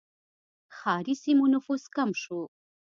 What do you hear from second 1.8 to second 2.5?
کم شو.